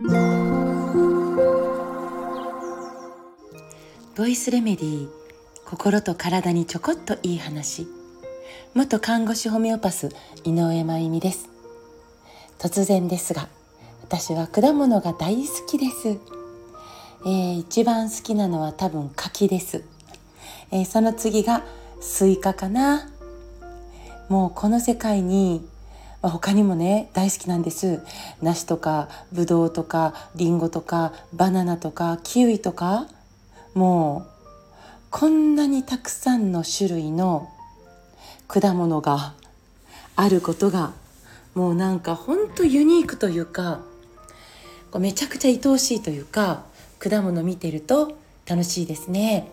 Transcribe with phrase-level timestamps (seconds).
[0.00, 0.06] ボ
[4.28, 5.08] イスレメディー
[5.64, 7.88] 心と体にちょこっといい話。
[8.74, 10.10] 元看護師ホメオパス
[10.44, 11.48] 井上真由美です。
[12.60, 13.48] 突然ですが
[14.04, 16.16] 私は果物が大好きです、
[17.26, 19.82] えー、一番好きなのは多分柿です、
[20.70, 21.64] えー、その次が
[22.00, 23.10] スイカかな。
[24.28, 25.66] もうこの世界に
[26.20, 28.02] まあ、他にもね大好きなんです。
[28.42, 33.06] 梨とかぶどうとかりんごとかバナナとかキウイとか
[33.74, 34.30] もう
[35.10, 37.48] こんなにたくさんの種類の
[38.48, 39.34] 果物が
[40.16, 40.92] あることが
[41.54, 43.80] もうなんかほんとユニークというか
[44.98, 46.64] めちゃくちゃ愛おしいというか
[46.98, 49.50] 果物見てると楽しいですね。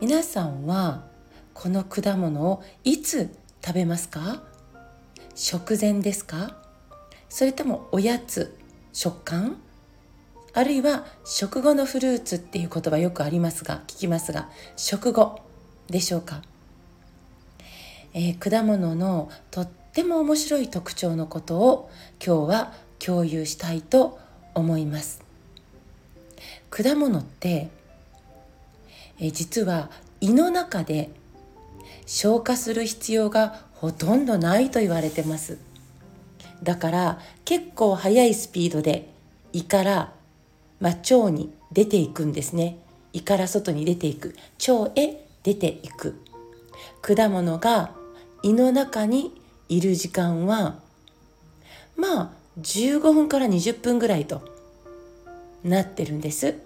[0.00, 1.04] 皆さんは
[1.52, 3.30] この果物をいつ
[3.64, 4.42] 食べますか？
[5.36, 6.56] 食前ですか？
[7.28, 8.56] それともおやつ
[8.92, 9.56] 食感？
[10.52, 15.40] あるいは食後のフルーツっていう言葉よくありますが聞きますが食後
[15.88, 16.42] でしょうか、
[18.12, 21.90] えー、果物のとっても面白い特徴のことを
[22.24, 24.20] 今日は共有したいと
[24.54, 25.20] 思います。
[26.70, 27.70] 果物って、
[29.18, 31.10] えー、実は胃の中で
[32.06, 35.58] 消化する必要がほとんどないと言われてます。
[36.62, 39.10] だから結構速いスピードで
[39.52, 40.12] 胃から
[40.80, 42.76] まあ、腸に出ていくんですね。
[43.12, 44.36] 胃から外に出ていく。
[44.68, 46.20] 腸へ出ていく。
[47.00, 47.92] 果物が
[48.42, 49.32] 胃の中に
[49.68, 50.78] いる時間は
[51.96, 52.30] まあ
[52.60, 54.42] 15分から20分ぐらいと
[55.62, 56.56] なってるんです。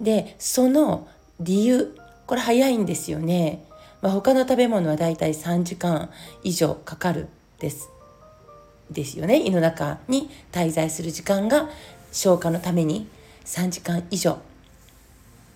[0.00, 1.06] でその
[1.38, 1.96] 理由
[2.26, 3.64] これ早いんですよね、
[4.02, 6.10] まあ、他の食べ物はだいたい3時間
[6.42, 7.88] 以上かかるです
[8.90, 11.70] ですよね胃の中に滞在する時間が
[12.12, 13.08] 消化のために
[13.44, 14.38] 3時間以上。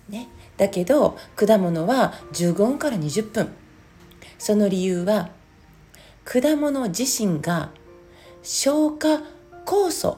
[0.09, 3.53] ね、だけど果物は15分から20分。
[4.39, 5.29] その理由は
[6.23, 7.69] 果物自身が
[8.43, 9.21] 消化
[9.65, 10.17] 酵素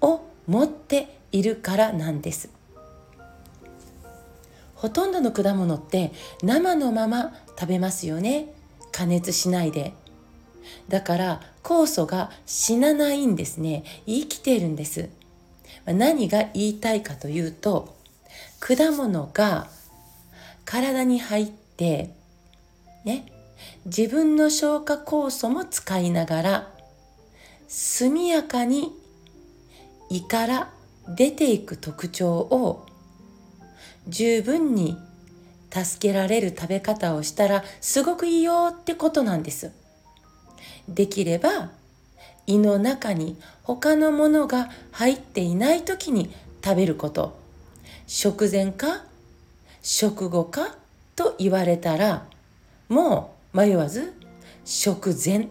[0.00, 2.59] を持っているからなんです。
[4.80, 6.10] ほとんどの果物って
[6.42, 8.54] 生のまま食べますよね。
[8.92, 9.92] 加熱しないで。
[10.88, 13.84] だから酵素が死なないんですね。
[14.06, 15.10] 生きているんです。
[15.84, 17.94] 何が言いたいかというと
[18.58, 19.68] 果物が
[20.64, 22.14] 体に入って
[23.04, 23.26] ね
[23.84, 26.70] 自分の消化酵素も使いながら
[27.68, 28.92] 速やかに
[30.08, 30.70] 胃から
[31.06, 32.86] 出ていく特徴を
[34.08, 34.98] 十分に
[35.72, 39.72] 助けられる食べ方をしたらすごくいいよってことなんです。
[40.88, 41.70] できれば
[42.46, 46.34] 胃の中に他のものが入っていない時に
[46.64, 47.38] 食べること。
[48.06, 49.04] 食前か
[49.82, 50.74] 食後か
[51.14, 52.26] と言われたら
[52.88, 54.12] もう迷わず
[54.64, 55.48] 食前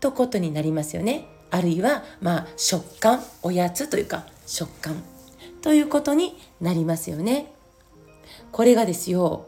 [0.00, 1.26] とことになりますよね。
[1.50, 5.11] あるいはまあ食感おやつというか食感。
[5.62, 7.52] ということになりますよね
[8.50, 9.46] これがですよ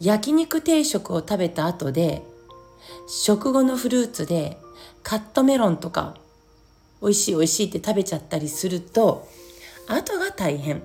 [0.00, 2.22] 焼肉定食を食べた後で
[3.08, 4.58] 食後のフルーツで
[5.02, 6.16] カットメロンとか
[7.02, 9.26] 美味しい美味しいって食べちゃったりすると
[9.88, 10.82] 後が大変。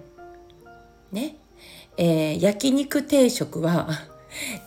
[1.11, 1.35] ね。
[1.97, 3.87] えー、焼肉定食は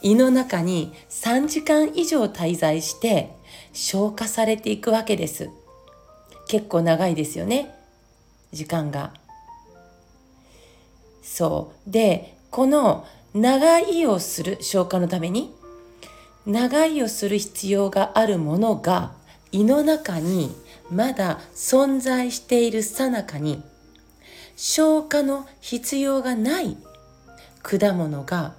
[0.00, 3.34] 胃の中に3時間以上滞在して
[3.72, 5.50] 消化されていくわけです。
[6.46, 7.74] 結構長いですよね。
[8.52, 9.12] 時間が。
[11.34, 11.90] そう。
[11.90, 15.54] で、この長いをする消化のために
[16.46, 19.12] 長いをする必要があるものが
[19.52, 20.56] 胃の中に
[20.90, 23.62] まだ存在しているさなかに
[24.56, 26.76] 消化の必要がない
[27.62, 28.54] 果物が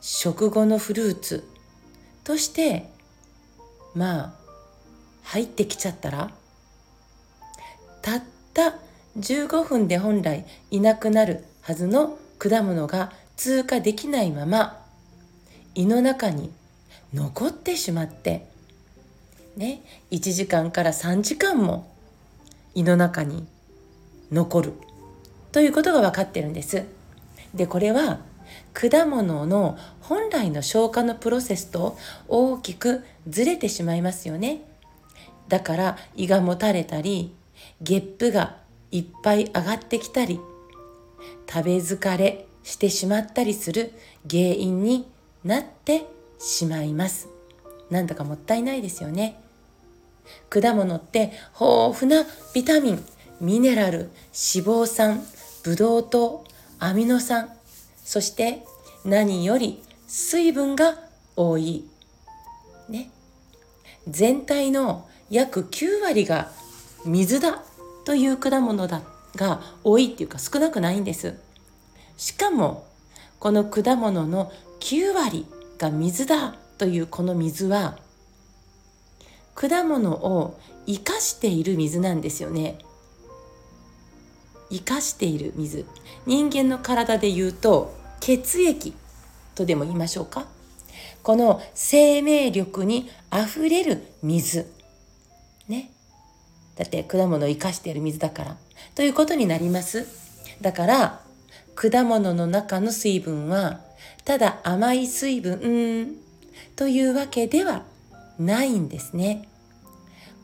[0.00, 1.44] 食後のフルーツ
[2.22, 2.88] として
[3.94, 4.34] まあ
[5.24, 6.30] 入ってきちゃったら
[8.00, 8.22] たっ
[8.54, 8.76] た
[9.18, 14.80] 15分で本来いなくなるはずの果物が通過できないまま
[15.74, 16.50] 胃の中に
[17.12, 18.46] 残ってしまって
[19.54, 21.92] ね、1時間から3時間も
[22.74, 23.46] 胃の中に
[24.32, 24.72] 残る
[25.52, 26.84] ということが分かってるんです。
[27.52, 28.20] でこれは
[28.72, 31.98] 果物の本来の消化のプロセスと
[32.28, 34.62] 大きくずれてしまいますよね。
[35.48, 37.34] だから胃がもたれたり
[37.82, 38.56] ゲップが
[38.90, 40.40] いっぱい上がってきたり
[41.50, 43.92] 食べ疲れしてしまったりする
[44.28, 45.06] 原因に
[45.44, 46.06] なって
[46.38, 47.28] しまいます。
[47.90, 49.40] なんだかもったいないですよね。
[50.50, 52.24] 果物って豊富な
[52.54, 53.04] ビタミン
[53.40, 55.22] ミネラル脂肪酸
[55.62, 56.44] ブドウ糖
[56.78, 57.50] アミノ酸
[58.04, 58.64] そして
[59.04, 60.98] 何より水分が
[61.36, 61.84] 多い
[62.88, 63.10] ね
[64.08, 66.50] 全体の約9割が
[67.04, 67.62] 水だ
[68.04, 69.02] という果物だ
[69.38, 71.38] が多いっていうか少なくないんです。
[72.18, 72.86] しかも
[73.38, 75.46] この果物の9割
[75.78, 77.96] が水だというこの水は
[79.54, 82.78] 果物を生かしている水なんですよね。
[84.70, 85.86] 生かしている水。
[86.26, 88.92] 人間の体で言うと血液
[89.54, 90.46] とでも言いましょうか。
[91.22, 94.66] この生命力にあふれる水。
[95.68, 95.90] ね。
[96.76, 98.56] だって果物を生かしている水だから。
[98.94, 100.06] ということになります。
[100.60, 101.20] だから
[101.74, 103.80] 果物の中の水分は
[104.24, 106.16] ただ甘い水分
[106.76, 107.84] というわけでは
[108.38, 109.48] ないんですね。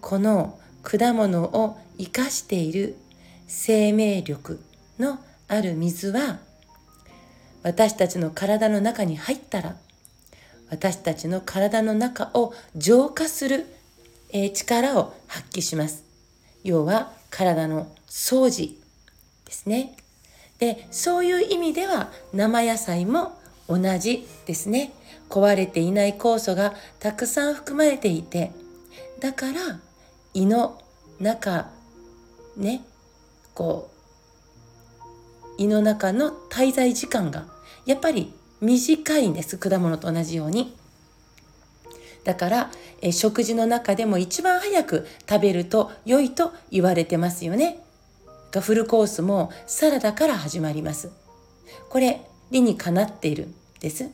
[0.01, 2.97] この果物を生かしている
[3.47, 4.61] 生命力
[4.99, 6.39] のある水は
[7.63, 9.77] 私たちの体の中に入ったら
[10.71, 13.67] 私たちの体の中を浄化する、
[14.31, 16.04] え力を発揮します。
[16.65, 18.77] 要は体の掃除
[19.45, 19.97] ですね。
[20.59, 23.39] でそういう意味では生野菜も
[23.69, 24.93] 同じですね。
[25.29, 28.53] 壊れていない酵素がたくさん含まれていて
[29.21, 29.81] だから
[30.33, 30.81] 胃の
[31.19, 31.71] 中
[32.57, 32.85] ね
[33.55, 37.47] こう胃の中の滞在時間が
[37.87, 39.59] やっぱり短いんです。
[39.59, 40.75] 果物と同じように。
[42.25, 42.71] だから
[43.03, 47.79] え食事の中でも一番早く食べると良いと言われてますよね。
[48.51, 51.11] がフルコースもサラダから始まります。
[51.91, 54.09] これ理にかなっているんです。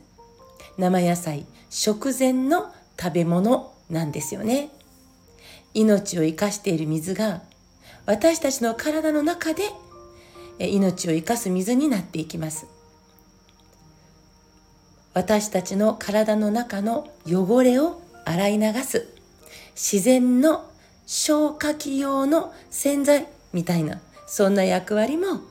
[0.77, 4.69] 生野菜食前の食べ物なんですよね。
[5.73, 7.41] 命を生かしている水が
[8.05, 9.63] 私たちの体の中で
[10.59, 12.65] 命を生かす水になっていきます。
[15.13, 19.07] 私たちの体の中の汚れを洗い流す
[19.75, 20.69] 自然の
[21.05, 25.41] 消火器用の洗剤みたいなそんな役割も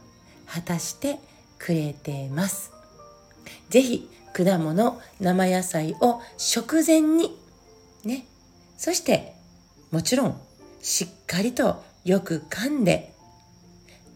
[0.47, 1.19] 果たして
[1.59, 2.73] くれてます。
[3.69, 7.37] ぜひ果物生野菜を食前に
[8.05, 8.27] ね
[8.77, 9.35] そして
[9.91, 10.41] もちろん
[10.81, 13.13] しっかりとよく噛んで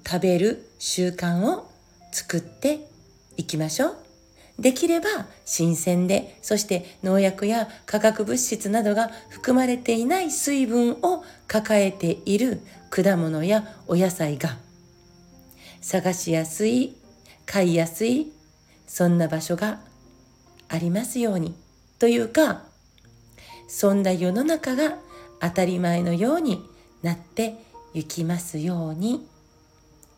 [0.07, 1.71] 食べる習慣を
[2.13, 2.89] 作って
[3.37, 4.04] いきましょう。
[4.59, 5.09] できれば
[5.45, 12.61] 新鮮で、そして農薬や化学物質などが含まれていない水分を抱えている
[12.91, 14.57] 果物やお野菜が
[15.81, 16.97] 探しやすい、
[17.47, 18.33] 買いやすい、
[18.87, 19.81] そんな場所が
[20.69, 21.55] ありますように。
[21.99, 22.63] というか、
[23.69, 24.99] そんな世の中が
[25.41, 26.65] 当たり前のように
[27.03, 27.57] なって
[27.93, 29.27] いきますように。